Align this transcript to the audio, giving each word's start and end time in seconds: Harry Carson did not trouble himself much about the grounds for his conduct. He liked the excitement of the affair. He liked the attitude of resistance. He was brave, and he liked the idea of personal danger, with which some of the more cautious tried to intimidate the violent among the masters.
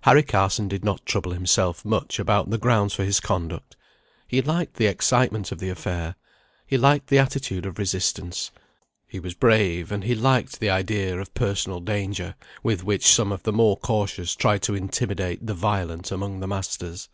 Harry 0.00 0.24
Carson 0.24 0.66
did 0.66 0.84
not 0.84 1.06
trouble 1.06 1.30
himself 1.30 1.84
much 1.84 2.18
about 2.18 2.50
the 2.50 2.58
grounds 2.58 2.92
for 2.92 3.04
his 3.04 3.20
conduct. 3.20 3.76
He 4.26 4.42
liked 4.42 4.74
the 4.74 4.88
excitement 4.88 5.52
of 5.52 5.60
the 5.60 5.68
affair. 5.70 6.16
He 6.66 6.76
liked 6.76 7.06
the 7.06 7.20
attitude 7.20 7.64
of 7.64 7.78
resistance. 7.78 8.50
He 9.06 9.20
was 9.20 9.34
brave, 9.34 9.92
and 9.92 10.02
he 10.02 10.16
liked 10.16 10.58
the 10.58 10.68
idea 10.68 11.20
of 11.20 11.32
personal 11.32 11.78
danger, 11.78 12.34
with 12.64 12.82
which 12.82 13.06
some 13.06 13.30
of 13.30 13.44
the 13.44 13.52
more 13.52 13.76
cautious 13.76 14.34
tried 14.34 14.62
to 14.62 14.74
intimidate 14.74 15.46
the 15.46 15.54
violent 15.54 16.10
among 16.10 16.40
the 16.40 16.48
masters. 16.48 17.08